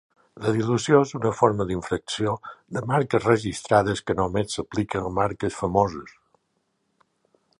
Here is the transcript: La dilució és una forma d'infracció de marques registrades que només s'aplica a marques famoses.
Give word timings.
La 0.43 0.51
dilució 0.53 1.01
és 1.07 1.11
una 1.19 1.31
forma 1.41 1.67
d'infracció 1.71 2.33
de 2.77 2.83
marques 2.93 3.27
registrades 3.29 4.03
que 4.07 4.17
només 4.21 4.57
s'aplica 4.57 5.05
a 5.11 5.15
marques 5.21 5.61
famoses. 5.63 6.19